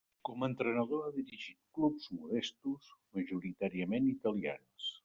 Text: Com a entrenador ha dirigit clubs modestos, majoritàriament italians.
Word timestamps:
Com 0.27 0.43
a 0.43 0.47
entrenador 0.51 1.03
ha 1.03 1.11
dirigit 1.17 1.59
clubs 1.79 2.09
modestos, 2.17 2.91
majoritàriament 3.21 4.11
italians. 4.19 4.95